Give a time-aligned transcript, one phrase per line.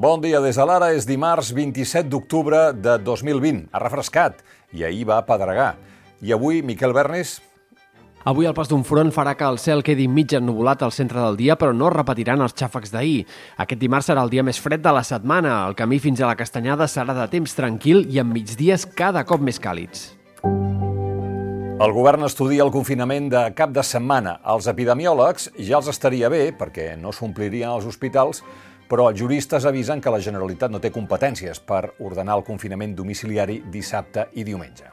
[0.00, 3.66] Bon dia des de l'ara, és dimarts 27 d'octubre de 2020.
[3.68, 4.38] Ha refrescat
[4.72, 5.74] i ahir va pedregar.
[6.24, 7.42] I avui, Miquel Bernis,
[8.24, 11.36] Avui el pas d'un front farà que el cel quedi mig ennubulat al centre del
[11.36, 13.26] dia, però no repetiran els xàfecs d'ahir.
[13.60, 15.66] Aquest dimarts serà el dia més fred de la setmana.
[15.68, 19.44] El camí fins a la Castanyada serà de temps tranquil i amb migdies cada cop
[19.44, 20.14] més càlids.
[21.80, 24.38] El govern estudia el confinament de cap de setmana.
[24.48, 28.44] Els epidemiòlegs ja els estaria bé, perquè no s'omplirien els hospitals,
[28.90, 33.60] però els juristes avisen que la Generalitat no té competències per ordenar el confinament domiciliari
[33.70, 34.90] dissabte i diumenge.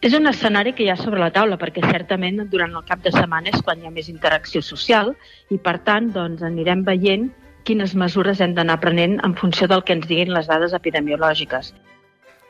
[0.00, 3.12] És un escenari que hi ha sobre la taula perquè certament durant el cap de
[3.12, 5.12] setmana és quan hi ha més interacció social
[5.50, 7.28] i per tant doncs, anirem veient
[7.68, 11.74] quines mesures hem d'anar prenent en funció del que ens diguin les dades epidemiològiques.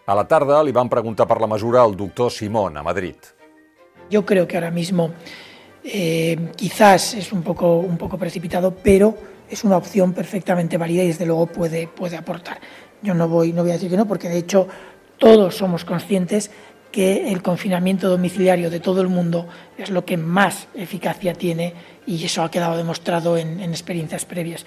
[0.07, 3.17] A la tarda li van preguntar per la mesura al doctor Simón a Madrid.
[4.11, 5.11] Yo creo que ahora mismo
[5.85, 9.17] eh, quizás es un poco, un poco precipitado, pero
[9.49, 12.61] es una opción perfectamente válida y desde luego puede, puede aportar.
[13.03, 14.69] Yo no voy, no voy a decir que no, porque de hecho
[15.19, 16.51] todos somos conscientes
[16.93, 21.75] que el confinamiento domiciliario de todo el mundo es lo que más eficacia tiene
[22.07, 24.67] y eso ha quedado demostrado en, en experiencias previas.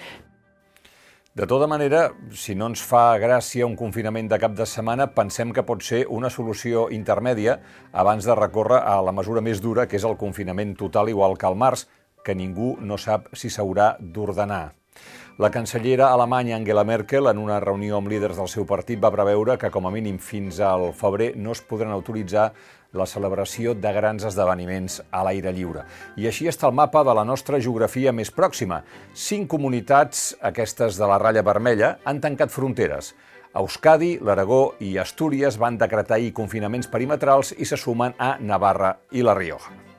[1.34, 5.50] De tota manera, si no ens fa gràcia un confinament de cap de setmana, pensem
[5.50, 7.56] que pot ser una solució intermèdia
[7.90, 11.48] abans de recórrer a la mesura més dura, que és el confinament total igual que
[11.50, 11.88] al març,
[12.22, 14.76] que ningú no sap si s'haurà d'ordenar.
[15.42, 19.58] La cancellera alemanya Angela Merkel, en una reunió amb líders del seu partit, va preveure
[19.58, 22.52] que com a mínim fins al febrer no es podran autoritzar
[22.94, 25.84] la celebració de grans esdeveniments a l'aire lliure.
[26.16, 28.82] I així està el mapa de la nostra geografia més pròxima.
[29.14, 33.14] Cinc comunitats, aquestes de la ratlla vermella, han tancat fronteres.
[33.54, 39.22] Euskadi, l'Aragó i Astúries van decretar ahir confinaments perimetrals i se sumen a Navarra i
[39.22, 39.93] La Rioja.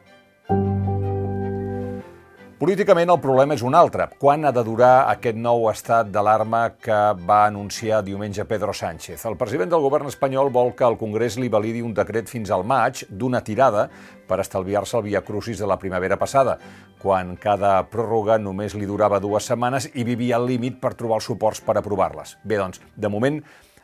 [2.66, 4.08] Políticament el problema és un altre.
[4.18, 6.96] Quan ha de durar aquest nou estat d'alarma que
[7.30, 9.22] va anunciar diumenge Pedro Sánchez?
[9.30, 12.66] El president del govern espanyol vol que el Congrés li validi un decret fins al
[12.66, 13.86] maig d'una tirada
[14.26, 16.58] per estalviar-se el via crucis de la primavera passada,
[16.98, 21.30] quan cada pròrroga només li durava dues setmanes i vivia al límit per trobar els
[21.30, 22.40] suports per aprovar-les.
[22.42, 23.44] Bé, doncs, de moment,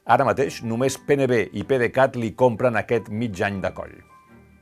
[0.10, 4.00] ara mateix, només PNB i PDeCAT li compren aquest mig any de coll.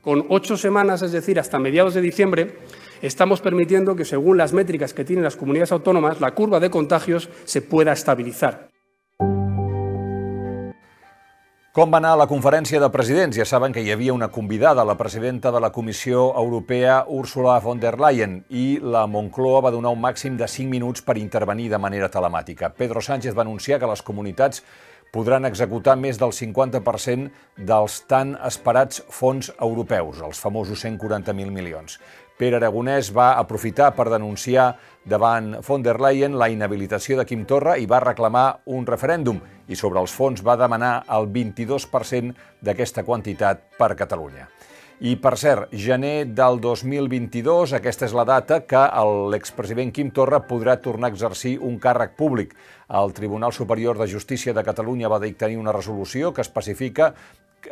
[0.02, 2.56] Con ocho semanas, es decir, hasta mediados de diciembre,
[3.02, 7.28] estamos permitiendo que, según las métricas que tienen las comunidades autónomas, la curva de contagios
[7.44, 8.70] se pueda estabilizar.
[11.70, 13.36] Com va anar la conferència de presidents?
[13.38, 17.78] Ja saben que hi havia una convidada, la presidenta de la Comissió Europea, Ursula von
[17.78, 21.78] der Leyen, i la Moncloa va donar un màxim de 5 minuts per intervenir de
[21.78, 22.72] manera telemàtica.
[22.74, 24.64] Pedro Sánchez va anunciar que les comunitats
[25.10, 27.30] podran executar més del 50%
[27.66, 31.98] dels tan esperats fons europeus, els famosos 140.000 milions.
[32.40, 34.70] Pere Aragonès va aprofitar per denunciar
[35.04, 39.76] davant von der Leyen la inhabilitació de Quim Torra i va reclamar un referèndum i
[39.76, 42.32] sobre els fons va demanar el 22%
[42.64, 44.48] d'aquesta quantitat per Catalunya.
[45.00, 48.82] I, per cert, gener del 2022, aquesta és la data que
[49.32, 52.52] l'expresident Quim Torra podrà tornar a exercir un càrrec públic.
[53.00, 57.14] El Tribunal Superior de Justícia de Catalunya va dictar una resolució que especifica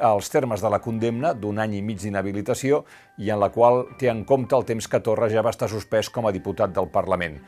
[0.01, 2.87] els termes de la condemna d'un any i mig d'inhabilitació
[3.21, 6.09] i en la qual té en compte el temps que Torra ja va estar suspès
[6.09, 7.43] com a diputat del Parlament.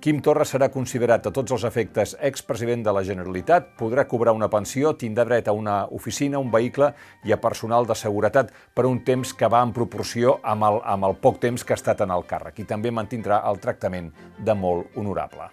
[0.00, 4.48] Quim Torra serà considerat a tots els efectes expresident de la Generalitat, podrà cobrar una
[4.48, 6.88] pensió, tindrà dret a una oficina, un vehicle
[7.28, 11.10] i a personal de seguretat per un temps que va en proporció amb el, amb
[11.10, 14.08] el poc temps que ha estat en el càrrec i també mantindrà el tractament
[14.40, 15.50] de molt honorable.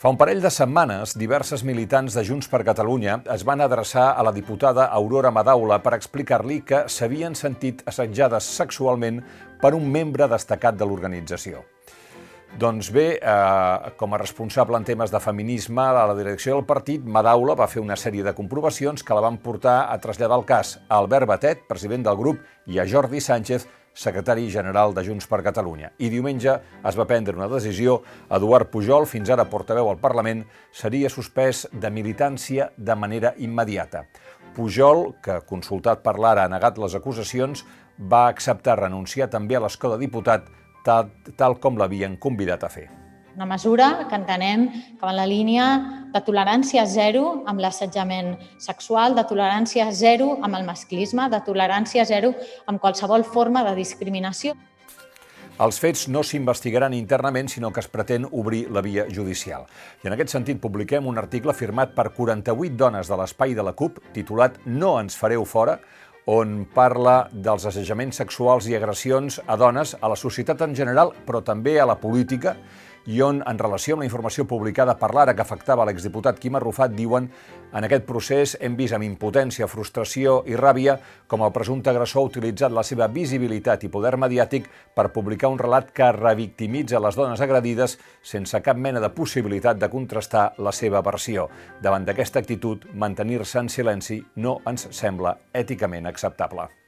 [0.00, 4.24] Fa un parell de setmanes, diverses militants de Junts per Catalunya es van adreçar a
[4.24, 9.20] la diputada Aurora Madaula per explicar-li que s'havien sentit assetjades sexualment
[9.60, 11.60] per un membre destacat de l'organització.
[12.58, 17.04] Doncs bé, eh, com a responsable en temes de feminisme a la direcció del partit,
[17.04, 20.80] Madaula va fer una sèrie de comprovacions que la van portar a traslladar el cas
[20.88, 25.42] a Albert Batet, president del grup, i a Jordi Sánchez, secretari general de Junts per
[25.46, 25.92] Catalunya.
[25.98, 28.02] I diumenge es va prendre una decisió.
[28.28, 34.06] Eduard Pujol, fins ara portaveu al Parlament, seria suspès de militància de manera immediata.
[34.54, 37.64] Pujol, que consultat per l'ara ha negat les acusacions,
[38.00, 40.48] va acceptar renunciar també a l'escó de diputat
[40.84, 42.88] tal, tal com l'havien convidat a fer.
[43.36, 45.66] Una mesura que entenem que va en la línia
[46.12, 52.34] de tolerància zero amb l'assetjament sexual, de tolerància zero amb el masclisme, de tolerància zero
[52.66, 54.56] amb qualsevol forma de discriminació.
[55.60, 59.66] Els fets no s'investigaran internament, sinó que es pretén obrir la via judicial.
[60.00, 63.74] I en aquest sentit publiquem un article firmat per 48 dones de l'espai de la
[63.76, 65.76] CUP, titulat No ens fareu fora,
[66.30, 71.40] on parla dels assajaments sexuals i agressions a dones a la societat en general, però
[71.42, 72.54] també a la política,
[73.06, 76.92] i on, en relació amb la informació publicada per l'Ara que afectava l'exdiputat Quim Arrufat,
[76.96, 77.28] diuen
[77.72, 80.96] en aquest procés hem vist amb impotència, frustració i ràbia
[81.30, 84.66] com el presumpte agressor ha utilitzat la seva visibilitat i poder mediàtic
[84.96, 89.90] per publicar un relat que revictimitza les dones agredides sense cap mena de possibilitat de
[89.92, 91.48] contrastar la seva versió.
[91.80, 96.79] Davant d'aquesta actitud, mantenir-se en silenci no ens sembla èticament acceptable.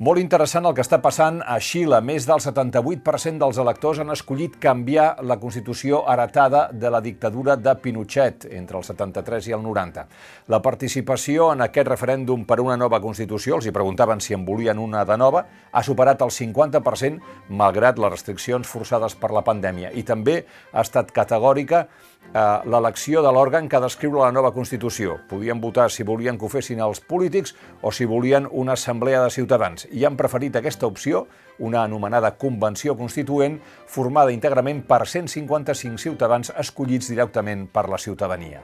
[0.00, 1.98] Molt interessant el que està passant a Xile.
[2.00, 7.74] Més del 78% dels electors han escollit canviar la Constitució heretada de la dictadura de
[7.82, 10.06] Pinochet entre el 73 i el 90.
[10.48, 14.80] La participació en aquest referèndum per una nova Constitució, els hi preguntaven si en volien
[14.80, 19.92] una de nova, ha superat el 50% malgrat les restriccions forçades per la pandèmia.
[19.92, 21.90] I també ha estat categòrica
[22.30, 25.16] l'elecció de l'òrgan que ha d'escriure la nova Constitució.
[25.28, 29.30] Podien votar si volien que ho fessin els polítics o si volien una assemblea de
[29.34, 29.88] ciutadans.
[29.90, 31.26] I han preferit aquesta opció,
[31.58, 38.62] una anomenada Convenció Constituent, formada íntegrament per 155 ciutadans escollits directament per la ciutadania.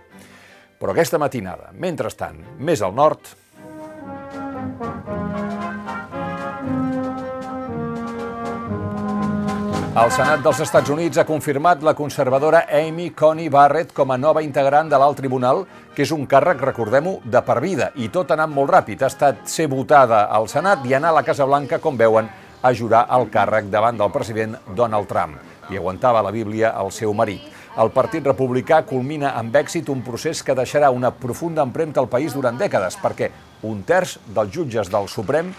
[0.78, 3.34] Però aquesta matinada, mentrestant, més al nord,
[9.96, 14.43] El Senat dels Estats Units ha confirmat la conservadora Amy Coney Barrett com a nova
[14.44, 15.62] integrant de l'alt tribunal,
[15.96, 17.87] que és un càrrec, recordem-ho, de per vida.
[17.96, 19.00] I tot ha anat molt ràpid.
[19.00, 22.28] Ha estat ser votada al Senat i anar a la Casa Blanca, com veuen,
[22.60, 25.40] a jurar el càrrec davant del president Donald Trump.
[25.72, 27.49] I aguantava la Bíblia al seu marit.
[27.81, 32.37] El Partit Republicà culmina amb èxit un procés que deixarà una profunda empremta al país
[32.37, 33.32] durant dècades, perquè
[33.64, 35.54] un terç dels jutges del Suprem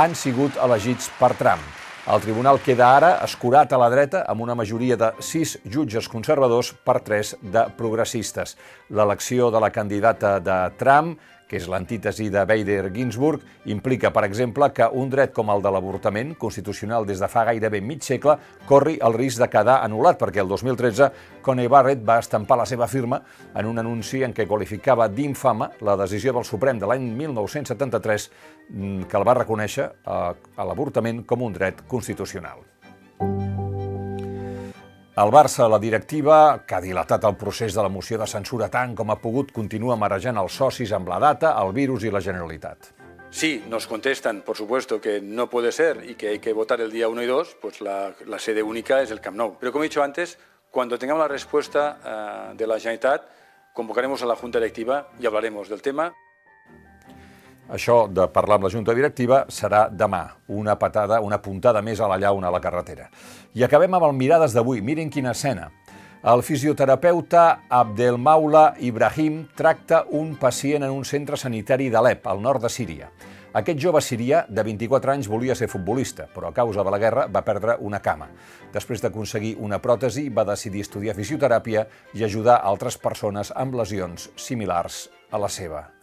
[0.00, 1.83] han sigut elegits per Trump.
[2.04, 6.74] El tribunal queda ara escurat a la dreta amb una majoria de sis jutges conservadors
[6.84, 8.58] per tres de progressistes.
[8.92, 11.16] L'elecció de la candidata de Trump
[11.54, 15.70] que és l'antítesi de Bader Ginsburg, implica, per exemple, que un dret com el de
[15.70, 18.34] l'avortament, constitucional des de fa gairebé mig segle,
[18.66, 21.12] corri el risc de quedar anul·lat, perquè el 2013
[21.46, 23.22] Coney Barrett va estampar la seva firma
[23.54, 28.30] en un anunci en què qualificava d'infama la decisió del Suprem de l'any 1973
[28.70, 32.73] mm, que el va reconèixer a, a l'avortament com un dret constitucional.
[35.14, 38.96] El Barça, la directiva, que ha dilatat el procés de la moció de censura tant
[38.98, 42.88] com ha pogut, continua marejant els socis amb la data, el virus i la Generalitat.
[43.30, 46.90] Sí, nos contestan, por supuesto, que no puede ser y que hay que votar el
[46.90, 49.56] día 1 y 2, pues la, la sede única es el Camp Nou.
[49.60, 50.36] Pero como he dicho antes,
[50.72, 53.22] cuando tengamos la respuesta uh, de la Generalitat,
[53.72, 56.12] convocaremos a la Junta Directiva y hablaremos del tema.
[57.72, 62.08] Això de parlar amb la Junta Directiva serà demà, una patada, una puntada més a
[62.10, 63.08] la llauna a la carretera.
[63.54, 64.82] I acabem amb el Mirades d'avui.
[64.84, 65.70] Miren quina escena.
[66.24, 72.72] El fisioterapeuta Abdelmaula Ibrahim tracta un pacient en un centre sanitari d'Alep, al nord de
[72.72, 73.10] Síria.
[73.54, 77.28] Aquest jove sirià de 24 anys volia ser futbolista, però a causa de la guerra
[77.30, 78.28] va perdre una cama.
[78.74, 81.86] Després d'aconseguir una pròtesi, va decidir estudiar fisioteràpia
[82.18, 85.93] i ajudar altres persones amb lesions similars a la seva.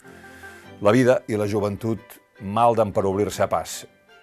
[0.81, 3.74] La vida i la joventut malden per obrir-se a pas,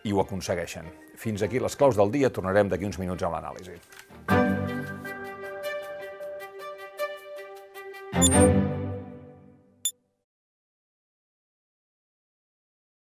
[0.02, 0.88] i ho aconsegueixen.
[1.14, 3.76] Fins aquí les claus del dia, tornarem d'aquí uns minuts amb l'anàlisi.